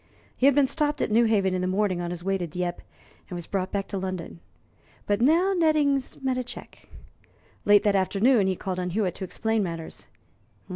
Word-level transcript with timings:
He 0.35 0.47
had 0.47 0.55
been 0.55 0.65
stopped 0.65 0.99
at 1.03 1.11
Newhaven 1.11 1.53
in 1.53 1.61
the 1.61 1.67
morning 1.67 2.01
on 2.01 2.09
his 2.09 2.23
way 2.23 2.35
to 2.35 2.47
Dieppe, 2.47 2.81
and 3.29 3.35
was 3.35 3.45
brought 3.45 3.71
back 3.71 3.87
to 3.89 3.99
London. 3.99 4.39
But 5.05 5.21
now 5.21 5.53
Nettings 5.53 6.19
met 6.23 6.39
a 6.39 6.43
check. 6.43 6.89
Late 7.65 7.83
that 7.83 7.95
afternoon 7.95 8.47
he 8.47 8.55
called 8.55 8.79
on 8.79 8.89
Hewitt 8.89 9.13
to 9.13 9.23
explain 9.23 9.61
matters. 9.61 10.07